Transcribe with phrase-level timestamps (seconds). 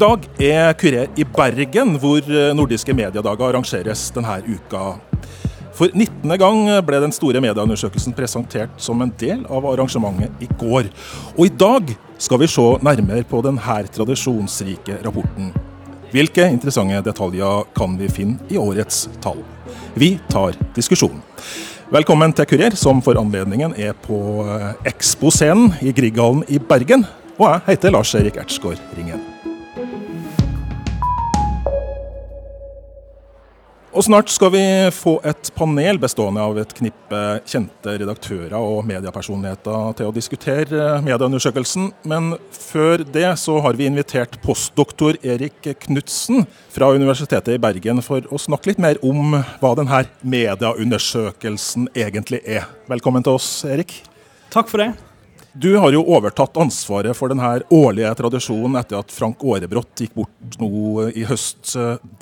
[0.00, 4.94] Dag er Kurer i Bergen, hvor eh, nordiske mediedager arrangeres denne uka.
[5.76, 6.30] For 19.
[6.40, 10.88] gang ble den store medieundersøkelsen presentert som en del av arrangementet i går.
[11.34, 15.50] Og i dag skal vi se nærmere på denne tradisjonsrike rapporten.
[16.14, 19.42] Hvilke interessante detaljer kan vi finne i årets tall?
[20.00, 21.20] Vi tar diskusjonen.
[21.92, 27.04] Velkommen til Kurer, som for anledningen er på eh, Expo-scenen i Grieghallen i Bergen.
[27.36, 29.29] Og jeg heter Lars-Erik Ertsgaard Ringen.
[33.90, 34.62] Og snart skal vi
[34.94, 41.88] få et panel bestående av et knippe kjente redaktører og mediepersonligheter til å diskutere medieundersøkelsen.
[42.06, 48.30] Men før det så har vi invitert postdoktor Erik Knutsen fra Universitetet i Bergen for
[48.30, 52.70] å snakke litt mer om hva denne medieundersøkelsen egentlig er.
[52.90, 54.04] Velkommen til oss, Erik.
[54.54, 55.09] Takk for det.
[55.52, 60.58] Du har jo overtatt ansvaret for denne årlige tradisjonen etter at Frank Aarebrot gikk bort
[60.60, 61.72] nå i høst.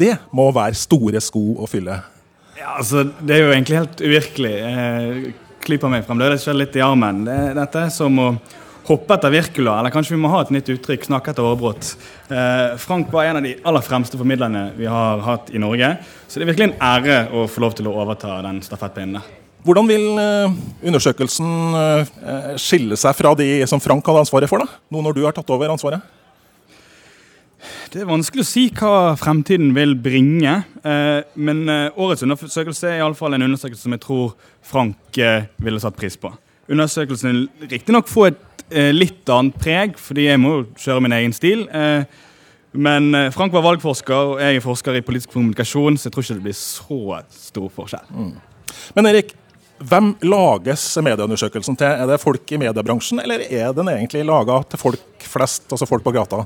[0.01, 1.99] Det må være store sko å fylle?
[2.59, 4.55] Ja, altså, Det er jo egentlig helt uvirkelig.
[4.57, 5.35] Jeg
[5.67, 7.27] klyper meg fremdeles litt i armen.
[7.29, 8.31] Det, dette er som å
[8.89, 11.91] hoppe etter Wirkola, eller kanskje vi må ha et nytt uttrykk, snakke etter Aarebrot.
[12.33, 15.93] Eh, Frank var en av de aller fremste formidlerne vi har hatt i Norge.
[16.27, 19.21] Så det er virkelig en ære å få lov til å overta den stafettpinnen.
[19.67, 20.55] Hvordan vil eh,
[20.87, 24.79] undersøkelsen eh, skille seg fra de som Frank hadde ansvaret for, da?
[24.93, 26.15] nå når du har tatt over ansvaret?
[27.91, 30.61] Det er vanskelig å si hva fremtiden vil bringe.
[30.87, 31.65] Eh, men
[31.99, 35.19] årets undersøkelse er iallfall en undersøkelse som jeg tror Frank
[35.59, 36.31] ville satt pris på.
[36.69, 38.45] Undersøkelsen vil riktignok få et
[38.93, 41.63] litt annet preg, fordi jeg må kjøre min egen stil.
[42.77, 46.37] Men Frank var valgforsker, og jeg er forsker i politisk kommunikasjon, så jeg tror ikke
[46.37, 48.13] det blir så stor forskjell.
[48.13, 48.35] Mm.
[48.99, 49.33] Men Erik,
[49.79, 51.87] hvem lages medieundersøkelsen til?
[51.87, 56.05] Er det folk i mediebransjen, eller er den egentlig laga til folk flest, altså folk
[56.07, 56.45] på gata?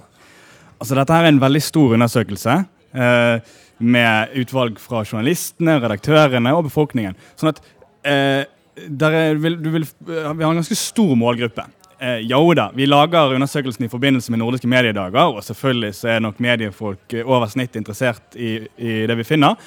[0.79, 2.57] Altså, dette er en veldig stor undersøkelse.
[2.93, 7.17] Eh, med utvalg fra journalistene, redaktørene og befolkningen.
[7.41, 7.63] Sånn at
[8.07, 8.43] eh,
[8.77, 11.65] er, vil, vil, Vi har en ganske stor målgruppe.
[12.03, 16.23] Eh, jo da, vi lager undersøkelsen i forbindelse med nordiske mediedager, og selvfølgelig så er
[16.25, 19.59] nok mediefolk over snitt interessert i, i det vi finner.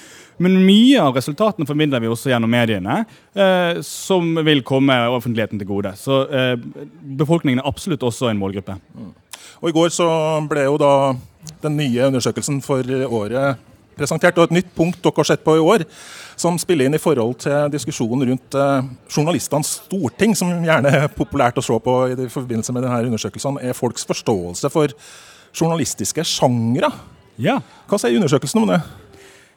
[0.43, 3.03] Men mye av resultatene formidler vi også gjennom mediene,
[3.35, 5.93] eh, som vil komme offentligheten til gode.
[5.99, 6.55] Så eh,
[7.21, 8.75] befolkningen er absolutt også en målgruppe.
[8.95, 9.13] Mm.
[9.61, 10.09] Og I går så
[10.49, 10.91] ble jo da
[11.63, 13.61] den nye undersøkelsen for året
[13.95, 15.85] presentert, og et nytt punkt dere har sett på i år,
[16.39, 21.59] som spiller inn i forhold til diskusjonen rundt eh, journalistenes storting, som gjerne er populært
[21.59, 24.93] å se på i forbindelse med denne undersøkelsen, er folks forståelse for
[25.55, 26.91] journalistiske sjangre.
[27.39, 27.59] Ja.
[27.89, 28.81] Hva sier undersøkelsen om det?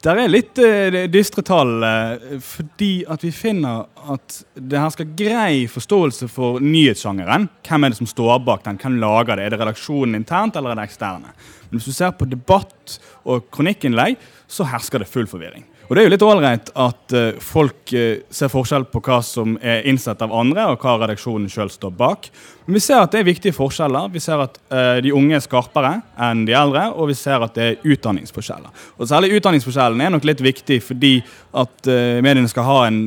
[0.07, 5.09] Der er litt uh, dystre tall, uh, fordi at vi finner at det her skal
[5.19, 7.49] grei forståelse for nyhetssjangeren.
[7.67, 8.79] Hvem er det som står bak den?
[8.79, 9.49] Hvem lager det?
[9.49, 11.35] Er det redaksjonen internt, eller er det eksterne?
[11.67, 15.67] Men hvis du ser på debatt og kronikkinnlegg, så hersker det full forvirring.
[15.88, 19.54] Og Det er jo litt ålreit at uh, folk uh, ser forskjell på hva som
[19.56, 22.28] er innsett av andre, og hva redaksjonen sjøl står bak.
[22.66, 24.10] Men vi ser at det er viktige forskjeller.
[24.12, 25.94] Vi ser at uh, de unge er skarpere
[26.28, 28.84] enn de eldre, og vi ser at det er utdanningsforskjeller.
[28.99, 31.15] Og Særlig utdanningsforskjellen er nok litt viktig fordi
[31.56, 31.88] at
[32.22, 32.99] mediene skal ha en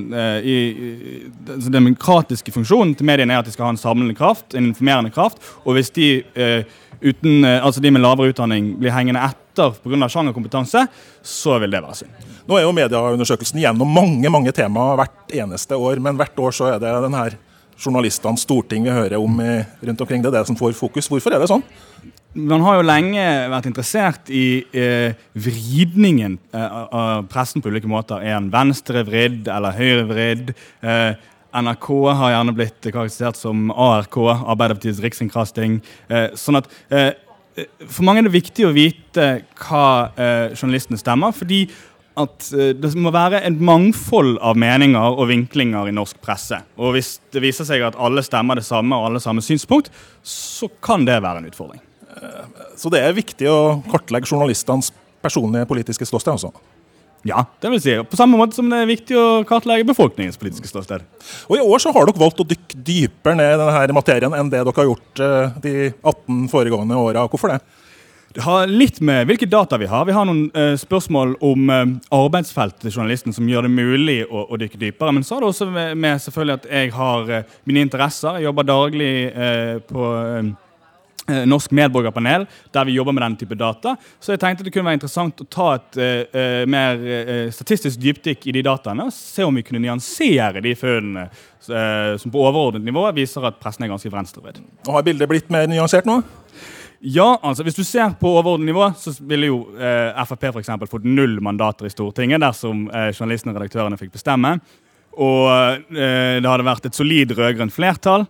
[0.42, 0.56] i,
[1.46, 5.14] Den demokratiske funksjonen til mediene er at de skal ha en samlende kraft, en informerende
[5.14, 5.38] kraft.
[5.64, 6.10] og hvis de
[7.02, 10.10] uten, altså de med lavere utdanning blir hengende etter pga.
[10.10, 10.86] sjangerkompetanse,
[11.22, 12.28] så vil det være synd.
[12.48, 16.74] Nå er jo medieundersøkelsen gjennom mange mange temaer hvert eneste år, men hvert år så
[16.74, 17.38] er det den her
[17.82, 20.22] journalistenes storting vi hører om i, rundt omkring.
[20.22, 21.10] Det er det som får fokus.
[21.10, 21.64] Hvorfor er det sånn?
[22.32, 28.24] Man har jo lenge vært interessert i eh, vridningen eh, av pressen på ulike måter.
[28.24, 30.54] Er den venstrevridd eller høyrevridd?
[30.80, 35.82] Eh, NRK har gjerne blitt karakterisert som ARK, Arbeiderpartiets rikskringkasting.
[36.08, 37.12] Eh, sånn at eh,
[37.52, 39.30] For mange er det viktig å vite
[39.60, 39.86] hva
[40.16, 41.34] eh, journalistene stemmer.
[41.36, 41.66] fordi
[42.20, 46.60] at eh, det må være et mangfold av meninger og vinklinger i norsk presse.
[46.80, 49.92] Og hvis det viser seg at alle stemmer det samme og alle samme synspunkt,
[50.24, 51.82] så kan det være en utfordring.
[52.12, 54.92] Eh, så det er viktig å kartlegge journalistenes
[55.24, 56.36] personlige politiske ståsted?
[56.36, 56.52] altså?
[57.28, 57.94] Ja, det vil si.
[58.10, 61.04] På samme måte som det er viktig å kartlegge befolkningens politiske ståsted.
[61.52, 64.50] Og I år så har dere valgt å dykke dypere ned i denne materien enn
[64.50, 67.28] det dere har gjort eh, de 18 foregående åra.
[67.30, 67.60] Hvorfor det?
[68.32, 70.06] Det har litt med hvilke data vi har.
[70.08, 71.82] Vi har noen uh, spørsmål om uh,
[72.16, 75.12] arbeidsfeltet til journalisten som gjør det mulig å, å, dykke dypere.
[75.18, 78.40] Men så har det også med, med selvfølgelig at jeg har uh, mine interesser.
[78.40, 79.12] Jeg jobber daglig
[79.92, 80.06] på
[81.28, 83.94] Norsk medborgerpanel, der vi jobber med denne type data.
[84.20, 86.00] Så jeg tenkte det kunne være interessant å ta et
[86.68, 86.98] mer
[87.54, 89.06] statistisk dypdykk i de dataene.
[89.06, 91.28] Og se om vi kunne nyansere de funnene
[91.62, 94.64] som på overordnet nivå viser at pressen er ganske venstrevridd.
[94.90, 96.24] Har bildet blitt mer nyansert nå?
[97.02, 101.08] Ja, altså hvis du ser på overordnet nivå, så ville jo eh, Frp eksempel, fått
[101.08, 104.52] null mandater i Stortinget dersom eh, journalistene og redaktørene fikk bestemme.
[105.18, 108.28] Og eh, det hadde vært et solid rød-grønt flertall.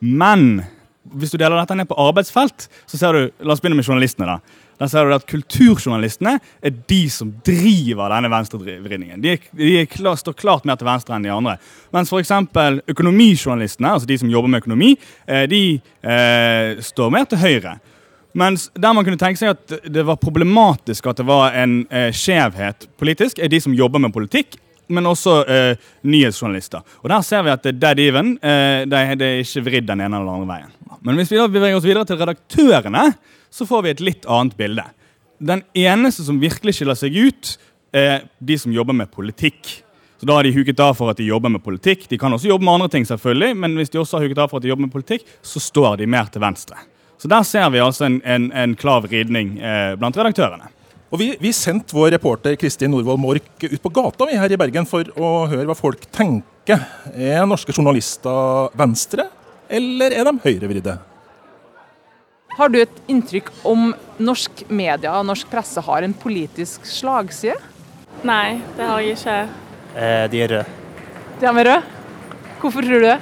[0.00, 0.64] Men
[1.12, 4.26] hvis du deler dette ned på arbeidsfelt, så ser du La oss begynne med journalistene.
[4.26, 4.62] da.
[4.80, 9.22] Der ser du at Kulturjournalistene er de som driver denne venstrevridningen.
[9.22, 11.56] De, de klar, står klart mer til venstre enn de andre.
[11.94, 12.32] Mens f.eks.
[12.90, 14.94] økonomijournalistene, altså de som jobber med økonomi,
[15.28, 15.62] eh, de
[16.02, 17.78] eh, står mer til høyre.
[18.34, 22.10] Mens der man kunne tenke seg at det var problematisk at det var en eh,
[22.10, 24.58] skjevhet politisk, er de som jobber med politikk,
[24.88, 26.82] men også eh, nyhetsjournalister.
[27.02, 28.34] Og Der ser vi at det er dead even.
[28.42, 30.74] Eh, det, det, er ikke vridd den ene eller andre veien.
[31.04, 33.06] Men hvis vi da beveger oss videre til redaktørene,
[33.54, 34.84] så får vi et litt annet bilde.
[35.44, 37.56] Den eneste som virkelig skiller seg ut,
[37.94, 39.80] er de som jobber med politikk.
[40.18, 42.08] Så Da har de huket av for at de jobber med politikk.
[42.08, 44.50] De kan også jobbe med andre ting, selvfølgelig, men hvis de også har huket av
[44.50, 46.78] for at de jobber med politikk, så står de mer til venstre.
[47.18, 50.70] Så der ser vi altså en, en, en klar vridning eh, blant redaktørene.
[51.14, 54.56] Og Vi, vi sendte vår reporter Kristin Norvoll Mork ut på gata vi her i
[54.58, 56.82] Bergen for å høre hva folk tenker.
[57.14, 59.28] Er norske journalister venstre,
[59.70, 60.96] eller er de høyrevridde?
[62.58, 67.60] Har du et inntrykk om norsk media og norsk presse har en politisk slagside?
[68.26, 69.38] Nei, det har jeg ikke.
[69.94, 70.76] Eh, de er røde.
[71.38, 71.80] De er røde?
[72.58, 73.18] Hvorfor tror du det?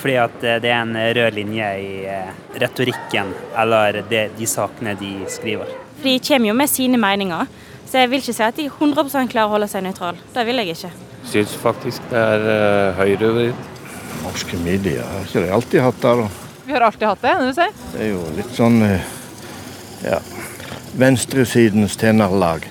[0.00, 4.96] Fordi at eh, det er en rød linje i eh, retorikken eller de, de sakene
[4.96, 5.83] de skriver.
[6.04, 7.46] For De kommer jo med sine meninger,
[7.88, 10.20] så jeg vil ikke si at de 100 klarer å holde seg nøytrale.
[10.34, 10.90] Det vil jeg ikke.
[11.30, 13.62] Syns faktisk det er uh, høyrevridd.
[14.20, 16.20] Norske medier har ikke de alltid hatt der.
[16.66, 17.80] Vi har alltid hatt det, det du sier?
[17.94, 18.76] Det er jo litt sånn
[20.04, 20.20] ja,
[21.00, 22.68] venstresidens tennerlag.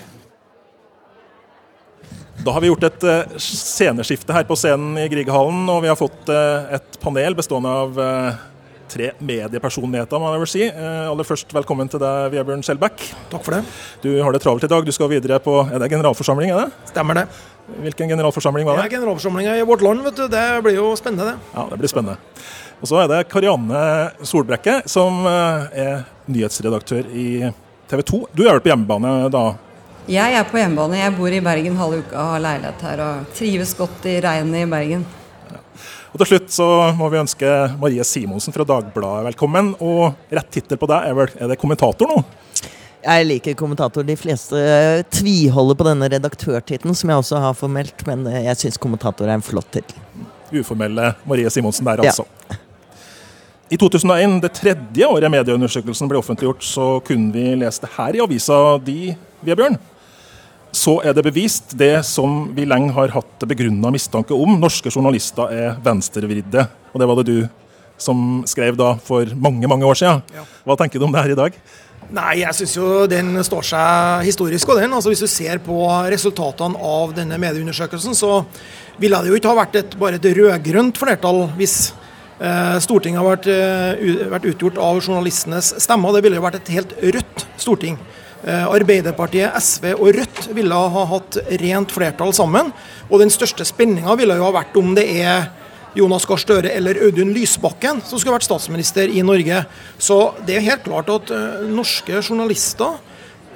[2.45, 5.97] Da har vi gjort et uh, sceneskifte her på scenen i Grieghallen, og vi har
[5.97, 8.49] fått uh, et panel bestående av uh,
[8.91, 10.19] tre mediepersonligheter.
[10.19, 10.67] må jeg vel si.
[10.69, 13.03] aller først velkommen til deg, Vebjørn Skjelbæk.
[13.31, 13.63] Takk for det.
[14.03, 14.85] Du har det travelt i dag.
[14.85, 16.51] Du skal videre på er det generalforsamling?
[16.51, 16.89] er det?
[16.91, 17.27] Stemmer det.
[17.83, 18.89] Hvilken generalforsamling var det?
[18.89, 20.03] Ja, Generalforsamlinga i Vårt Land.
[20.03, 20.27] vet du.
[20.27, 21.51] Det blir jo spennende, det.
[21.55, 22.17] Ja, det blir spennende.
[22.81, 23.83] Og så er det Karianne
[24.27, 27.27] Solbrekke, som er nyhetsredaktør i
[27.87, 28.19] TV 2.
[28.35, 29.45] Du er vel på hjemmebane da?
[30.11, 30.99] Jeg er på hjemmebane.
[30.99, 34.65] Jeg bor i Bergen halve uka og har leilighet her og trives godt i regnet
[34.65, 35.05] i Bergen.
[36.13, 36.67] Og Til slutt så
[36.97, 37.49] må vi ønske
[37.81, 39.73] Marie Simonsen fra Dagbladet velkommen.
[39.83, 42.21] Og rett tittel på deg er vel er det kommentator nå?
[43.03, 44.05] Jeg liker kommentator.
[44.07, 44.59] De fleste
[45.11, 49.43] tviholder på denne redaktørtittelen, som jeg også har formelt, men jeg syns kommentator er en
[49.43, 49.97] flott tittel.
[50.53, 52.23] Uformelle Marie Simonsen der, altså.
[52.47, 52.59] Ja.
[53.73, 58.21] I 2001, det tredje året medieundersøkelsen ble offentliggjort, så kunne vi lese det her i
[58.23, 59.79] avisa di, Vebjørn
[60.73, 64.57] så er det bevist det som vi lenge har hatt begrunna mistanke om.
[64.57, 66.65] Norske journalister er venstrevridde.
[66.93, 67.37] Og det var det du
[68.01, 70.23] som skrev da for mange mange år siden.
[70.33, 70.45] Ja.
[70.65, 71.59] Hva tenker du om det her i dag?
[72.13, 74.69] Nei, jeg syns jo den står seg historisk.
[74.69, 74.93] og den.
[74.93, 75.77] Altså Hvis du ser på
[76.11, 78.43] resultatene av denne medieundersøkelsen, så
[78.99, 81.93] ville det jo ikke ha vært et, bare et rød-grønt flertall hvis
[82.41, 86.13] eh, Stortinget har vært, uh, vært utgjort av journalistenes stemmer.
[86.13, 87.97] Det ville jo vært et helt rødt storting.
[88.43, 92.73] Eh, Arbeiderpartiet, SV og Rødt ville ha hatt rent flertall sammen.
[93.07, 95.47] Og den største spenninga ville jo ha vært om det er
[95.95, 99.61] Jonas Gahr Støre eller Audun Lysbakken som skulle vært statsminister i Norge.
[100.01, 102.97] Så det er helt klart at uh, norske journalister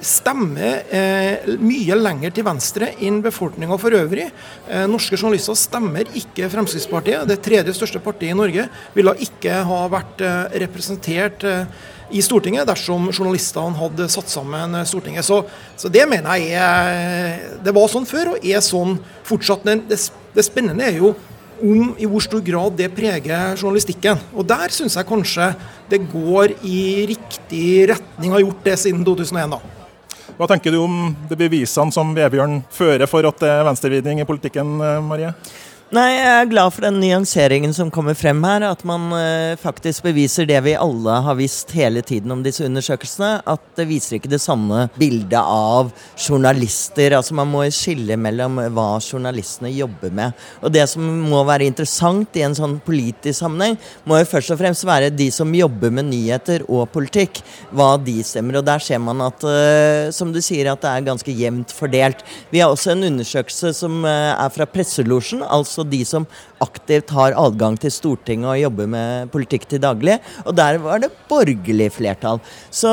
[0.04, 4.28] stemmer eh, mye lenger til venstre enn befolkninga for øvrig.
[4.68, 7.26] Eh, norske journalister stemmer ikke Fremskrittspartiet.
[7.28, 11.64] Det tredje største partiet i Norge ville ikke ha vært eh, representert eh,
[12.14, 15.26] i Stortinget dersom journalistene hadde satt sammen Stortinget.
[15.26, 15.42] Så,
[15.76, 18.96] så, det mener jeg er Det var sånn før, og er sånn
[19.28, 19.66] fortsatt.
[19.68, 19.98] Det,
[20.34, 21.12] det spennende er jo
[21.58, 24.20] om i hvor stor grad det preger journalistikken.
[24.32, 25.50] Og der syns jeg kanskje
[25.90, 29.56] det går i riktig retning, har gjort det siden 2001.
[29.56, 29.77] da.
[30.38, 30.92] Hva tenker du om
[31.26, 35.32] de bevisene som Vebjørn fører for at det er venstrevridning i politikken, Marie?
[35.88, 38.60] Nei, Jeg er glad for den nyanseringen som kommer frem her.
[38.68, 43.38] At man uh, faktisk beviser det vi alle har visst hele tiden om disse undersøkelsene.
[43.48, 45.88] At det viser ikke det samme bildet av
[46.20, 47.16] journalister.
[47.16, 50.36] Altså Man må skille mellom hva journalistene jobber med.
[50.60, 54.60] Og det som må være interessant i en sånn politisk sammenheng, må jo først og
[54.60, 57.40] fremst være de som jobber med nyheter og politikk.
[57.72, 58.60] Hva de stemmer.
[58.60, 62.20] Og der ser man at, uh, som du sier, at det er ganske jevnt fordelt.
[62.52, 65.40] Vi har også en undersøkelse som uh, er fra Presselosjen.
[65.48, 66.26] altså også de som
[66.62, 70.18] aktivt har adgang til Stortinget og jobber med politikk til daglig.
[70.44, 72.42] Og der var det borgerlig flertall.
[72.70, 72.90] Så,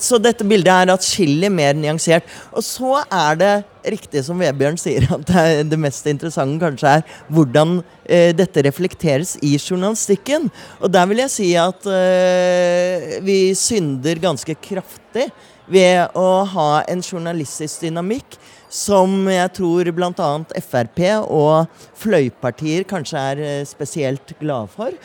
[0.00, 2.26] så dette bildet er atskillig mer nyansert.
[2.52, 3.54] Og så er det
[3.84, 7.78] riktig som Vebjørn sier, at det, det mest interessante kanskje er hvordan
[8.08, 10.48] eh, dette reflekteres i journalistikken.
[10.80, 15.28] Og der vil jeg si at eh, vi synder ganske kraftig
[15.68, 18.36] ved å ha en journalistisk dynamikk
[18.74, 20.30] som jeg tror bl.a.
[20.64, 24.96] Frp og fløypartier kanskje er eh, spesielt glade for.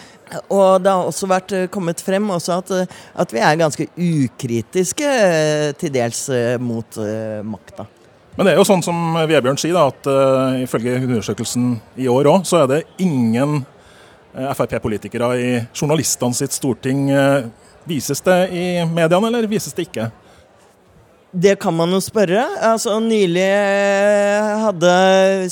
[0.50, 5.14] Og det har også vært eh, kommet frem at, eh, at, vi er ganske ukritiske
[5.80, 6.26] til dels
[6.62, 7.00] mot
[7.46, 7.86] makta.
[8.38, 12.30] Men det er jo sånn som Vebjørn sier, da, at uh, ifølge undersøkelsen i år
[12.32, 13.60] òg, så er det ingen
[14.30, 17.10] Frp-politikere i journalistene sitt storting.
[17.90, 20.08] vises det i mediene, eller vises det ikke?
[21.32, 22.42] Det kan man jo spørre.
[22.66, 24.94] Altså, nylig eh, hadde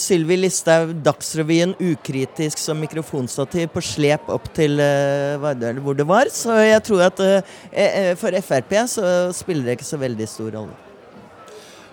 [0.01, 5.38] Sylvi Listhaug Dagsrevyen ukritisk som mikrofonstativ på slep opp til uh,
[5.86, 6.34] hvor det var.
[6.34, 10.74] Så jeg tror at uh, for Frp så spiller det ikke så veldig stor rolle.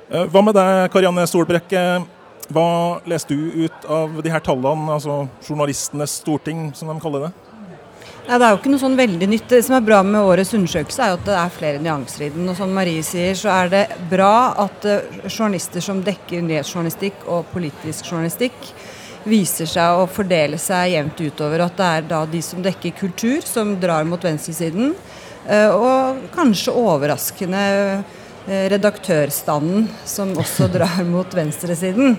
[0.09, 1.85] Hva med deg, Karianne Stolbrekke.
[2.53, 2.69] Hva
[3.09, 7.44] leste du ut av de her tallene, altså journalistenes storting, som de kaller det?
[8.25, 9.51] Ja, det er jo ikke noe sånn veldig nytt.
[9.53, 12.29] Det som er bra med årets undersøkelse, er jo at det er flere nyanser i
[12.33, 12.47] den.
[12.49, 17.51] Og som Marie sier, så er det bra at uh, journalister som dekker nyhetsjournalistikk og
[17.53, 18.57] politisk journalistikk,
[19.29, 21.67] viser seg å fordele seg jevnt utover.
[21.67, 24.97] At det er da de som dekker kultur, som drar mot venstresiden.
[25.45, 27.63] Uh, og kanskje overraskende
[28.01, 32.17] uh, redaktørstanden, som også drar mot venstresiden.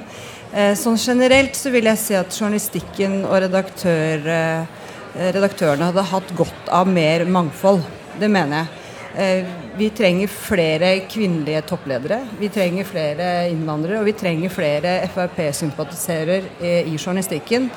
[0.55, 4.84] Sånn generelt så vil jeg si at journalistikken og redaktør Eh,
[5.15, 7.83] redaktørene hadde hatt godt av mer mangfold.
[8.19, 8.81] Det mener jeg.
[9.15, 12.19] Eh, vi trenger flere kvinnelige toppledere.
[12.39, 17.69] Vi trenger flere innvandrere, og vi trenger flere Frp-sympatiserer i journalistikken.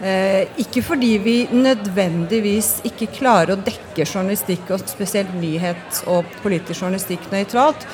[0.00, 6.82] Eh, ikke fordi vi nødvendigvis ikke klarer å dekke journalistikk, og spesielt nyhet og politisk
[6.82, 7.86] journalistikk nøytralt,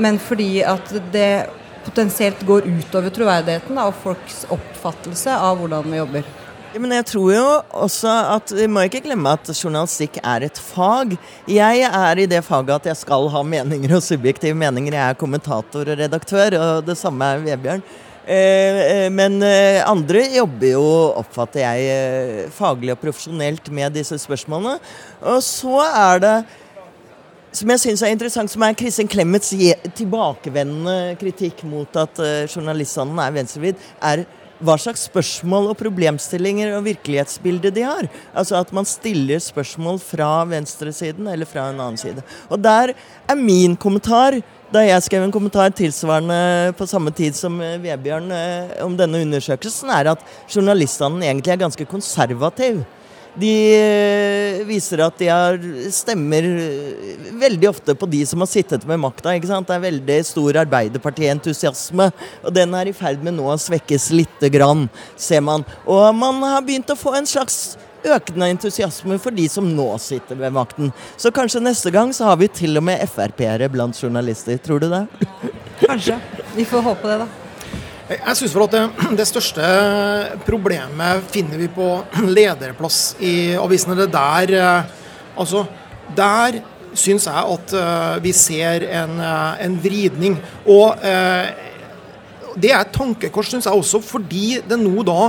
[0.00, 1.46] men fordi at det
[1.84, 6.30] potensielt går utover troverdigheten og folks oppfattelse av hvordan vi jobber.
[6.78, 7.46] Men jeg tror jo
[7.84, 11.16] også at Vi må ikke glemme at journalistikk er et fag.
[11.50, 14.94] Jeg er i det faget at jeg skal ha meninger og subjektive meninger.
[14.94, 17.82] Jeg er kommentator og redaktør, og det samme er Vebjørn.
[18.28, 24.76] Eh, eh, men eh, andre jobber jo, oppfatter jeg, faglig og profesjonelt med disse spørsmålene.
[25.32, 26.34] Og så er det
[27.58, 29.54] som jeg syns er interessant, som er Kristin Clemets
[29.96, 32.20] tilbakevendende kritikk mot at
[32.52, 34.26] journalistene er venstrevidd, er
[34.64, 38.08] hva slags spørsmål og problemstillinger og virkelighetsbilde de har.
[38.34, 42.24] Altså at man stiller spørsmål fra venstresiden eller fra en annen side.
[42.50, 44.40] Og der er min kommentar,
[44.72, 49.22] da jeg skrev en kommentar tilsvarende på samme tid som eh, Vebjørn eh, om denne
[49.24, 52.84] undersøkelsen, er at journalistene egentlig er ganske konservative.
[53.38, 55.58] De eh, viser at de har
[55.94, 59.34] stemmer eh, veldig ofte på de som har sittet med makta.
[59.38, 62.10] Det er veldig stor Arbeiderparti-entusiasme,
[62.42, 65.66] og den er i ferd med nå å svekkes lite grann, ser man.
[65.86, 70.38] Og man har begynt å få en slags økende entusiasme for de som nå sitter
[70.38, 70.92] ved makten.
[71.18, 74.58] Så kanskje neste gang så har vi til og med Frp-ere blant journalister.
[74.62, 75.04] Tror du det?
[75.82, 76.18] Kanskje.
[76.54, 77.47] Vi får håpe det, da.
[78.08, 78.80] Jeg syns det,
[79.20, 79.64] det, største
[80.46, 81.88] problemet finner vi på
[82.38, 83.98] lederplass i avisene.
[83.98, 84.94] Det der eh,
[85.38, 85.60] Altså,
[86.16, 86.56] der
[86.98, 90.34] syns jeg at uh, vi ser en, uh, en vridning.
[90.66, 90.98] Og
[92.58, 95.28] det er et tankekors, syns jeg også, fordi det nå da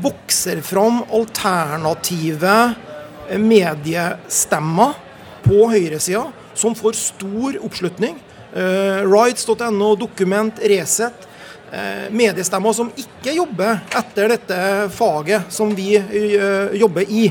[0.00, 2.54] vokser fram alternative
[3.36, 4.96] mediestemmer
[5.44, 6.24] på høyresida
[6.56, 8.16] som får stor oppslutning.
[8.56, 11.31] Rights.no, Dokument, Resett Eh,
[12.12, 14.56] mediestemmer som ikke jobber etter dette
[14.92, 17.22] faget som vi uh, jobber i,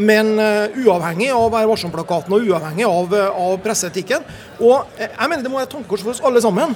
[0.00, 4.24] men uh, uavhengig av Vær varsom-plakaten og uavhengig av, av presseetikken.
[4.64, 6.72] Og jeg mener det må være et tankekors for oss alle sammen.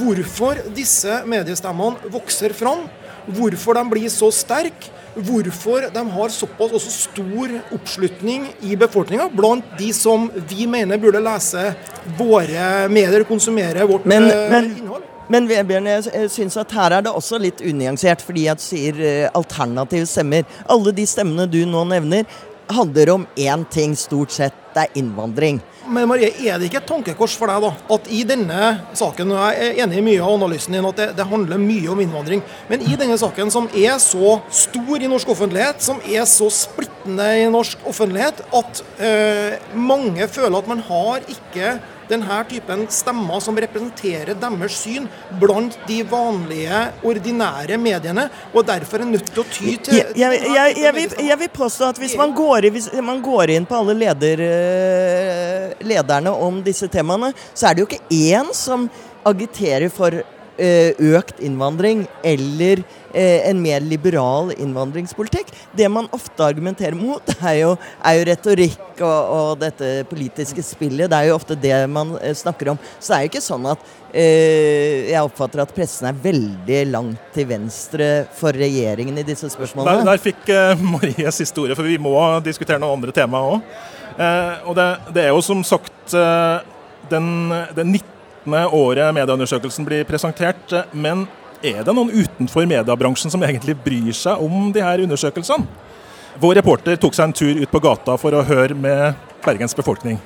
[0.00, 2.86] Hvorfor disse mediestemmene vokser fram,
[3.28, 9.74] hvorfor de blir så sterke, hvorfor de har såpass også stor oppslutning i befolkninga blant
[9.78, 11.72] de som vi mener burde lese
[12.18, 15.11] våre medier, konsumere vårt men, men, innhold.
[15.30, 19.28] Men Vebjørn, jeg syns at her er det også litt unyansert, fordi jeg sier uh,
[19.38, 20.48] alternative stemmer.
[20.70, 22.26] Alle de stemmene du nå nevner,
[22.72, 24.56] handler om én ting, stort sett.
[24.72, 25.60] Det er innvandring.
[25.92, 29.40] Men Marie, er det ikke et tankekors for deg da, at i denne saken, og
[29.42, 32.40] jeg er enig i mye av analysen din, at det, det, handler mye om innvandring,
[32.70, 37.26] men i denne saken som er så stor i norsk offentlighet, som er så splittende
[37.42, 41.74] i norsk offentlighet, at øh, mange føler at man har ikke
[42.12, 45.08] denne typen stemmer som representerer deres syn
[45.40, 50.42] blant de vanlige, ordinære mediene, og derfor er nødt til å ty til jeg, jeg,
[50.56, 53.96] jeg, jeg vil, vil, påstå at hvis man går, hvis man går inn på alle
[53.98, 58.88] leder, eh, lederne om disse temaene, så er det jo ikke én som
[59.28, 60.22] agiterer for
[60.58, 62.82] økt innvandring eller
[63.12, 65.52] eh, en mer liberal innvandringspolitikk.
[65.76, 67.72] Det man ofte argumenterer mot, er jo,
[68.04, 71.10] er jo retorikk og, og, dette politiske spillet.
[71.10, 72.80] Det er jo ofte det man eh, snakker om.
[72.98, 77.32] Så det er jo ikke sånn at eh, jeg oppfatter at pressen er veldig langt
[77.36, 80.02] til venstre for regjeringen i disse spørsmålene.
[80.02, 83.74] Der, der fikk eh, Marie siste ordet, for vi må diskutere noen andre temaer òg.
[84.12, 86.58] Eh, og det, det, er jo som sagt eh,
[87.12, 87.28] den,
[87.76, 88.11] den 19.
[88.46, 90.74] året medieundersøkelsen blir presentert.
[90.92, 91.26] Men
[91.62, 95.66] er det noen utenfor mediebransjen som egentlig bryr seg om de her undersøkelsene?
[96.40, 100.16] Vår reporter tok seg en tur ut på gata for å høre med Bergens befolkning.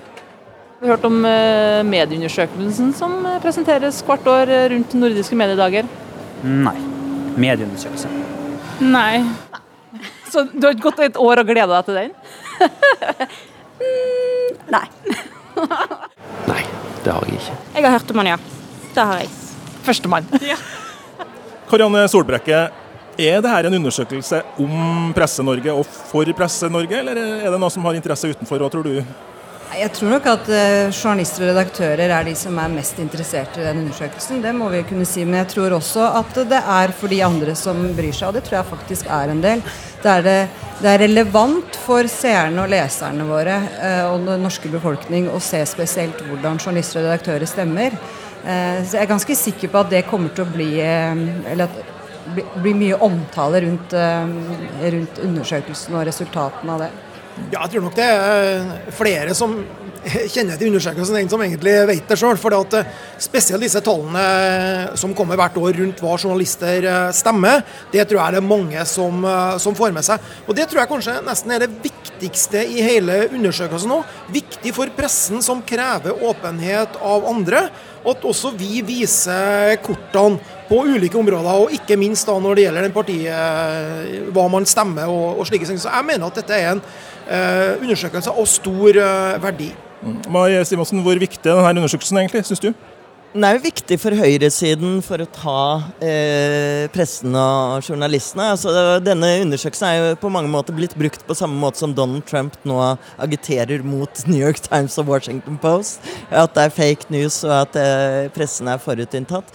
[0.78, 5.88] Vi har hørt om eh, medieundersøkelsen som eh, presenteres hvert år eh, rundt nordiske mediedager.
[6.44, 6.76] Nei.
[7.40, 8.11] Medieundersøkelse.
[8.85, 9.25] Nei.
[10.28, 12.12] Så du har ikke gått et år og gleda deg til den?
[13.80, 14.85] mm, nei.
[16.52, 16.62] nei,
[17.06, 17.56] det har jeg ikke.
[17.76, 18.38] Jeg har hørt om han, ja.
[18.96, 19.30] Det har jeg.
[19.86, 20.26] Førstemann.
[20.42, 20.56] Ja.
[21.70, 22.58] Karianne Solbrekke,
[23.16, 27.96] er dette en undersøkelse om Presse-Norge og for Presse-Norge, eller er det noe som har
[27.96, 28.60] interesse utenfor?
[28.60, 28.98] Hva tror du?
[29.75, 33.64] Jeg tror nok at uh, journalister og redaktører er de som er mest interessert i
[33.64, 34.42] den undersøkelsen.
[34.44, 35.25] Det må vi kunne si.
[35.26, 38.44] Men jeg tror også at det er for de andre som bryr seg, og det
[38.46, 39.64] tror jeg faktisk er en del.
[40.02, 40.37] Det er, det,
[40.82, 45.64] det er relevant for seerne og leserne våre uh, og den norske befolkning å se
[45.66, 47.99] spesielt hvordan journalister og redaktører stemmer.
[48.46, 51.66] Eh, så jeg er ganske sikker på at det kommer til å bli eh, Eller
[51.66, 51.94] at
[52.62, 54.30] blir mye omtale rundt, eh,
[54.94, 56.88] rundt undersøkelsen og resultatene av det.
[57.37, 59.59] Ja, jeg tror nok det er flere som
[60.07, 62.38] kjenner til undersøkelsen enn som egentlig vet det sjøl.
[63.21, 67.61] Spesielt disse tallene som kommer hvert år rundt hva journalister stemmer,
[67.93, 69.26] det tror jeg det er mange som,
[69.62, 70.23] som får med seg.
[70.47, 74.00] Og Det tror jeg kanskje nesten er det viktigste i hele undersøkelsen nå.
[74.33, 77.66] Viktig for pressen som krever åpenhet av andre
[78.07, 82.86] at også vi viser kortene på ulike områder, og ikke minst da når det gjelder
[82.86, 85.80] den partiet, hva man stemmer og, og slike ting.
[85.80, 89.71] Så jeg mener at dette er en eh, undersøkelse av stor eh, verdi.
[90.02, 90.19] Mm.
[90.32, 92.73] Mai Simonsen, hvor viktig er denne undersøkelsen egentlig, syns du?
[93.36, 95.62] Den er jo viktig for høyresiden for å ta
[96.00, 98.46] eh, pressen og journalistene.
[98.54, 98.72] Altså,
[99.04, 102.56] denne undersøkelsen er jo på mange måter blitt brukt på samme måte som Donald Trump
[102.64, 102.78] nå
[103.20, 106.00] agiterer mot New York Times og Washington Post.
[106.30, 109.52] At det er fake news og at eh, pressen er forutinntatt.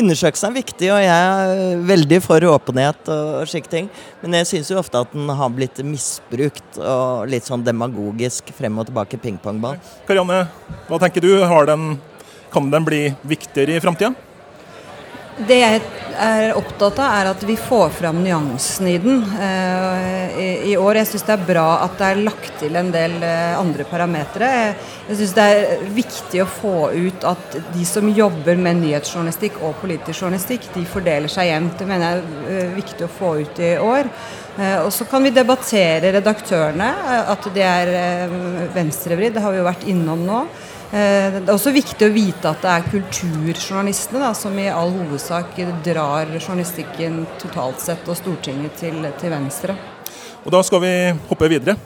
[0.00, 3.92] Undersøkelsen er viktig, og jeg er veldig for åpenhet og, og slike ting.
[4.24, 8.80] Men jeg syns jo ofte at den har blitt misbrukt og litt sånn demagogisk frem
[8.80, 9.76] og tilbake pingpongball.
[10.08, 10.46] Karianne,
[10.88, 11.34] hva tenker du?
[11.44, 11.98] Har den
[12.52, 14.14] kan den bli viktigere i framtida?
[15.40, 15.80] Det jeg
[16.20, 20.98] er opptatt av, er at vi får fram nyansene i den uh, i, i, år.
[21.00, 24.50] Jeg syns det er bra at det er lagt til en del uh, andre parametere.
[25.08, 29.78] Jeg syns det er viktig å få ut at de som jobber med nyhetsjournalistikk og
[29.80, 31.78] politisk journalistikk, de fordeler seg jevnt.
[31.80, 34.12] Det mener jeg er uh, viktig å få ut i år.
[34.60, 36.88] og så kan vi debattere redaktørene,
[37.32, 37.92] at de er
[38.74, 39.38] venstrevridd.
[39.38, 40.42] Det har vi jo vært innom nå.
[40.90, 44.90] Eh, det er også viktig å vite at det er kulturjournalistene da, som i all
[44.90, 45.54] hovedsak
[45.86, 49.76] drar journalistikken totalt sett og Stortinget til, til venstre.
[50.42, 50.92] Og Da skal vi
[51.28, 51.76] hoppe videre.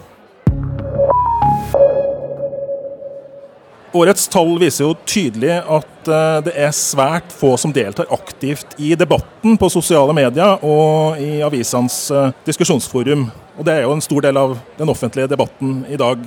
[3.94, 8.94] Årets tall viser jo tydelig at eh, det er svært få som deltar aktivt i
[8.96, 13.28] debatten på sosiale medier og i avisenes eh, diskusjonsforum.
[13.60, 16.24] Og Det er jo en stor del av den offentlige debatten i dag.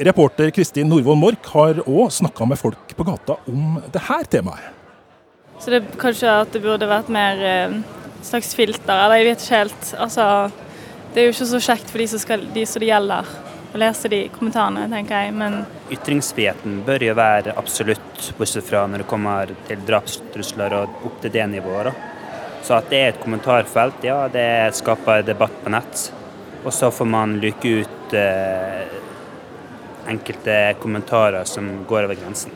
[0.00, 4.76] Reporter Kristin Norvoll Mork har òg snakka med folk på gata om det her temaet.
[5.60, 7.74] Så det kanskje at det burde vært mer eh,
[8.24, 9.90] slags filter, eller jeg vet ikke helt.
[10.00, 10.24] Altså,
[11.12, 13.34] det er jo ikke så kjekt for de som, skal, de som det gjelder,
[13.70, 15.34] å lese de kommentarene, tenker jeg.
[15.36, 15.58] Men
[15.92, 21.34] Ytringsfriheten bør jo være absolutt, bortsett fra når det kommer til drapstrusler og opp til
[21.36, 21.90] det nivået.
[21.90, 22.40] Da.
[22.64, 24.48] Så at det er et kommentarfelt, ja, det
[24.80, 26.08] skaper debatt på nett.
[26.64, 28.88] Og så får man luke ut eh,
[30.10, 32.54] enkelte kommentarer som går over grensen.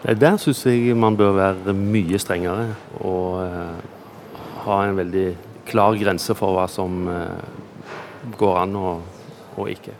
[0.00, 2.70] Der syns jeg man bør være mye strengere
[3.04, 5.26] og uh, ha en veldig
[5.68, 9.02] klar grense for hva som uh, går an og,
[9.56, 9.92] og, ikke.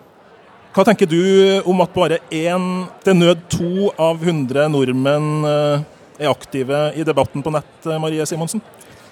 [0.72, 1.20] Hva tenker du
[1.68, 2.66] om at bare én,
[3.04, 5.84] til nød to av 100 nordmenn uh,
[6.20, 8.62] er aktive i debatten på nett, Marie Simonsen?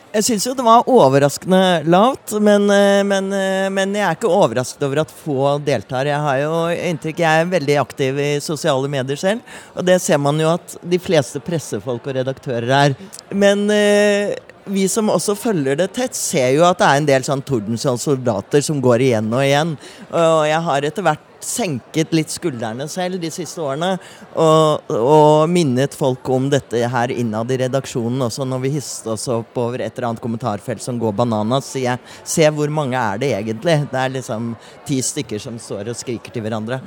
[0.08, 4.30] Jeg syns jo det var overraskende lavt, men, eh, men, eh, men, jeg er ikke
[4.32, 6.08] overrasket over at få deltar.
[6.08, 9.44] Jeg har jo inntrykk, jeg er veldig aktiv i sosiale medier selv,
[9.76, 12.96] og det ser man jo at de fleste pressefolk og redaktører er.
[13.36, 14.32] Men eh,
[14.64, 18.64] vi som også følger det tett, ser jo at det er en del sånn Tordenskjold-soldater
[18.64, 19.76] som går igjen og igjen.
[20.08, 23.94] Og jeg har etter hvert senket litt skuldrene selv de siste årene.
[24.38, 29.28] Og, og minnet folk om dette her innad i redaksjonen også, når vi hisset oss
[29.32, 31.72] opp over et eller annet kommentarfelt som går bananas.
[31.72, 33.78] Sier jeg se hvor mange er det egentlig?
[33.92, 34.52] Det er liksom
[34.88, 36.82] ti stykker som står og skriker til hverandre.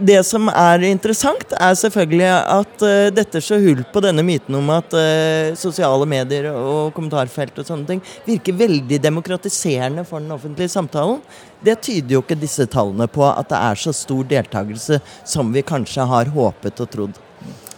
[0.00, 4.70] Det som er interessant, er selvfølgelig at uh, dette slår hull på denne myten om
[4.72, 10.72] at uh, sosiale medier og kommentarfelt og sånne ting virker veldig demokratiserende for den offentlige
[10.72, 11.20] samtalen.
[11.60, 15.64] Det tyder jo ikke disse tallene på at det er så stor deltakelse som vi
[15.66, 17.20] kanskje har håpet og trodd.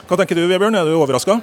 [0.07, 0.79] Hva tenker du, Vebjørn?
[0.79, 1.41] Er du overraska?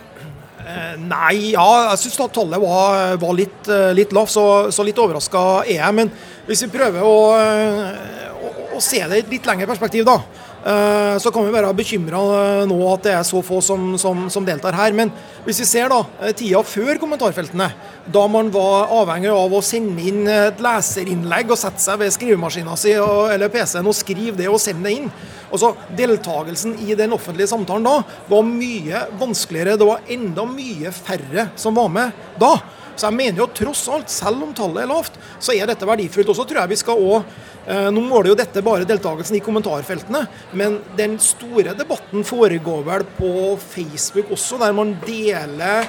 [0.62, 5.66] Eh, nei, ja, jeg syns tallet var, var litt, litt lavt, så, så, litt overraska
[5.66, 5.98] er jeg.
[5.98, 6.14] Men
[6.48, 10.22] hvis vi prøver å, å, å se det i et litt lengre perspektiv, da.
[10.62, 14.28] Eh, så kan vi være bekymra eh, nå at det er så få som, som,
[14.30, 14.94] som, deltar her.
[14.94, 15.10] Men
[15.48, 17.72] hvis vi ser da, eh, tida før kommentarfeltene,
[18.14, 22.78] da man var avhengig av å sende inn et leserinnlegg og sette seg ved skrivemaskina
[22.78, 25.10] si eller PC-en og skrive det og sende det inn.
[25.50, 27.98] Altså, Deltakelsen i den offentlige samtalen da
[28.30, 29.80] var mye vanskeligere.
[29.82, 32.54] Det var enda mye færre som var med da.
[32.96, 36.30] Så jeg mener jo tross alt, selv om tallet er lavt, så er dette verdifullt.
[36.32, 39.42] Og så tror jeg vi skal også Eh, nå måler jo dette bare deltakelsen i
[39.46, 40.24] kommentarfeltene,
[40.58, 45.86] men den store debatten foregår vel på Facebook også, der man deler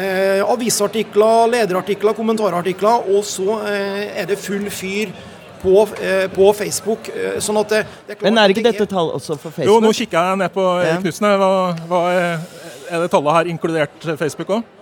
[0.00, 5.12] eh, avisartikler, lederartikler, kommentarartikler, og så eh, er det full fyr
[5.60, 7.12] på, eh, på Facebook.
[7.12, 9.74] Eh, sånn at det, det er Men er ikke dette tall også for Facebook?
[9.74, 10.96] Jo, nå kikker jeg ned på ja.
[11.04, 11.28] Knutsen.
[11.36, 11.54] Hva,
[11.90, 12.44] hva er,
[12.88, 14.76] er det tallet her inkludert Facebook òg?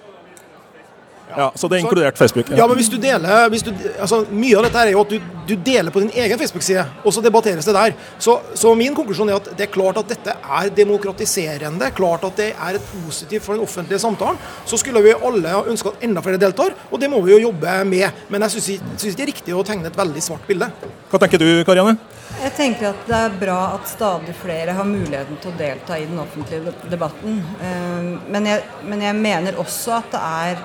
[1.36, 2.50] Ja, Så det er inkludert Facebook?
[2.50, 5.12] Ja, ja men hvis du deler hvis du, altså, Mye av dette er jo at
[5.12, 7.94] du, du deler på din egen Facebook-side, og så debatteres det der.
[8.18, 11.90] Så, så, min konklusjon er at det er klart at dette er demokratiserende.
[11.96, 14.40] Klart at det er et positivt for den offentlige samtalen.
[14.68, 17.78] Så skulle vi alle ønske at enda flere deltar, og det må vi jo jobbe
[17.88, 18.24] med.
[18.28, 20.70] Men jeg syns ikke det er riktig å tegne et veldig svart bilde.
[21.08, 21.96] Hva tenker du, Karianne?
[22.38, 26.04] Jeg tenker at det er bra at stadig flere har muligheten til å delta i
[26.06, 27.40] den offentlige debatten.
[27.64, 30.60] Eh, men jeg, men jeg mener også at det er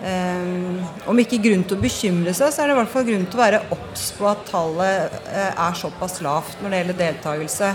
[0.00, 0.78] Um,
[1.12, 3.36] om ikke grunn til å bekymre seg, så er det i hvert fall grunn til
[3.36, 7.68] å være obs på at tallet uh, er såpass lavt når det gjelder deltakelse.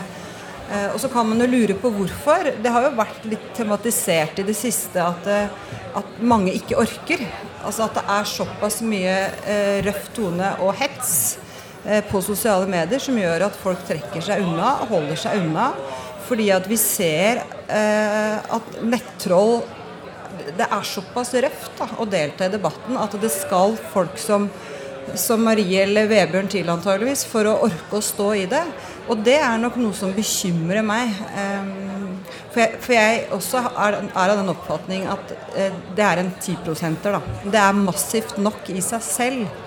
[0.66, 2.50] Uh, og så kan man jo lure på hvorfor.
[2.64, 7.22] Det har jo vært litt tematisert i det siste at, uh, at mange ikke orker.
[7.62, 9.16] Altså at det er såpass mye
[9.86, 11.14] røff tone og hets
[12.10, 15.72] på sosiale medier som gjør at folk trekker seg unna og holder seg unna.
[16.26, 19.64] Fordi at vi ser at nettroll
[20.58, 24.48] det er såpass røft da, å delta i debatten at det skal folk som,
[25.18, 28.64] som Marie eller Vebjørn til antageligvis for å orke å stå i det.
[29.10, 31.12] Og det er nok noe som bekymrer meg.
[31.38, 32.16] Um,
[32.54, 36.34] for, jeg, for jeg også er, er, av den oppfatning at uh, det er en
[36.40, 37.20] 10-prosenter.
[37.46, 39.62] Det er massivt nok i seg selv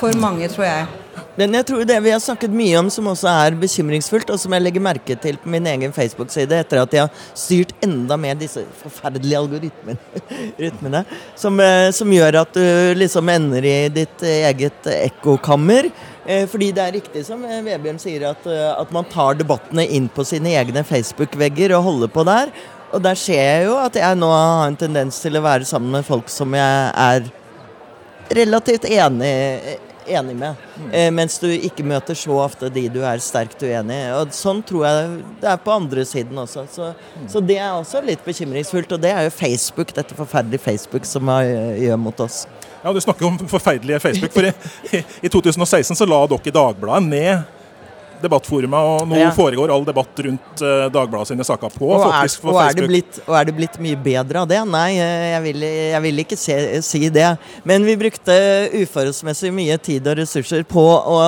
[0.00, 0.99] for mange, tror jeg.
[1.38, 4.54] Men jeg tror det vi har snakket mye om som også er bekymringsfullt, og som
[4.54, 8.38] jeg legger merke til på min egen Facebook-side etter at jeg har styrt enda mer
[8.38, 11.04] disse forferdelige algoritmene,
[11.42, 15.90] som, eh, som, gjør at du liksom ender i ditt eget ekkokammer.
[16.26, 20.10] Eh, fordi det er riktig som eh, Vebjørn sier, at, at man tar debattene inn
[20.12, 22.54] på sine egne Facebook-vegger og holder på der.
[22.90, 25.94] Og der ser jeg jo at jeg nå har en tendens til å være sammen
[25.94, 27.30] med folk som jeg er
[28.34, 29.30] relativt enig
[30.18, 30.64] enig med.
[30.76, 30.88] Mm.
[30.92, 34.08] Eh, mens du ikke møter så ofte de du er sterkt uenig i.
[34.18, 36.66] Og sånn tror jeg det er på andre siden også.
[36.72, 37.28] Så, mm.
[37.34, 38.96] så, det er også litt bekymringsfullt.
[38.96, 42.44] Og det er jo Facebook, dette forferdelige Facebook, som gjør mot oss.
[42.80, 44.32] Ja, Du snakker om forferdelige Facebook.
[44.32, 44.50] For
[44.96, 47.59] i, i 2016 så la dere Dagbladet ned
[48.22, 49.30] debattforumet, og nå ja.
[49.34, 53.20] foregår all debatt rundt uh, Dagbladet sine saker på, og faktisk, er, og er, blitt,
[53.26, 54.60] og er, det blitt, mye bedre av det?
[54.70, 57.30] Nei, eh, jeg vil, jeg vil ikke se, si det.
[57.68, 58.36] Men vi brukte
[58.82, 61.18] uforholdsmessig mye tid og ressurser på å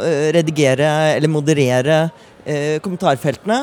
[0.00, 2.00] uh, redigere eller moderere
[2.80, 3.58] kommentarfeltene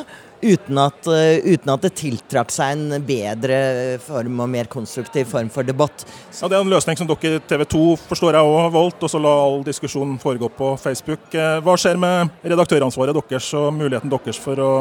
[0.46, 3.58] uten at, eh, uten at, det tiltrakk seg en bedre
[4.04, 6.06] form og mer konstruktiv form for debatt.
[6.42, 9.22] Ja, Det er en løsning som dere TV 2 forstår jeg har valgt, og så
[9.22, 11.34] la all diskusjonen foregå på Facebook.
[11.34, 14.72] Eh, hva skjer med redaktøransvaret deres og muligheten deres for å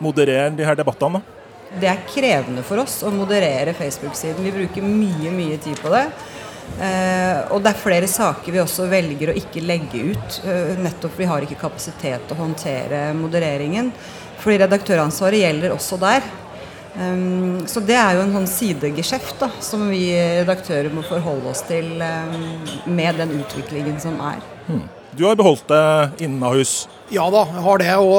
[0.00, 1.22] moderere de her debattene?
[1.80, 4.44] Det er krevende for oss å moderere Facebook-siden.
[4.44, 6.06] Vi bruker mye, mye tid på det.
[6.76, 10.40] Uh, og det er flere saker vi også velger å ikke legge ut.
[10.44, 13.92] Uh, nettopp vi har ikke kapasitet til å håndtere modereringen.
[14.42, 16.26] Fordi redaktøransvaret gjelder også der.
[16.96, 21.64] Um, så det er jo en sånn sidegeskjeft da, som vi redaktører må forholde oss
[21.68, 22.36] til um,
[22.88, 24.44] med den utviklingen som er.
[24.68, 24.84] Hmm.
[25.16, 26.84] Du har beholdt det innahus?
[27.08, 27.92] Ja da, jeg har det.
[27.96, 28.16] Og,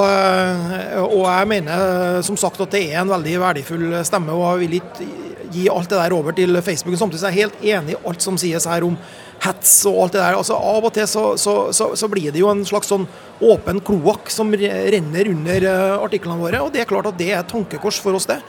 [1.04, 4.34] og, jeg mener som sagt at det er en veldig verdifull stemme.
[4.34, 6.98] Og jeg vil ikke gi alt det der over til Facebook.
[7.00, 8.98] Samtidig er jeg helt enig i alt som sies her om
[9.44, 10.38] hets og alt det der.
[10.38, 13.08] Altså Av og til så, så, så, så blir det jo en slags sånn
[13.44, 16.64] åpen kloakk som renner under uh, artiklene våre.
[16.64, 18.40] Og det er klart at det er et tankekors for oss, det.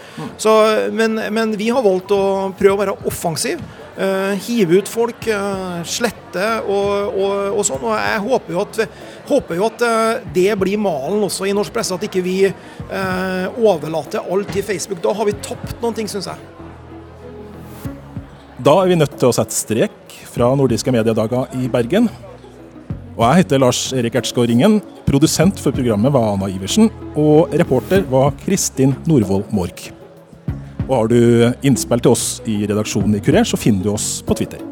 [0.95, 2.23] Men, men, vi har valgt å
[2.59, 3.63] prøve å være offensiv.
[3.99, 7.83] Uh, hive ut folk, uh, slette og, og, og, sånn.
[7.83, 8.79] Og jeg håper jo at,
[9.27, 12.39] håper jo at uh, det blir malen også i norsk presse, at ikke vi
[13.59, 15.03] overlater alt til Facebook.
[15.03, 16.58] Da har vi tapt noen ting, syns jeg.
[18.59, 22.09] Da er vi nødt til å sette strek fra Nordiske mediedager i Bergen.
[23.15, 24.81] Og jeg heter Lars Erik Ertsgaard Ringen.
[25.07, 26.91] Produsent for programmet var Anna Iversen.
[27.15, 29.85] Og reporter var Kristin Norvoll Mork.
[30.89, 31.21] Og har du
[31.71, 34.68] innspill til oss i redaksjonen i Kurer, så finner du oss på Twitter.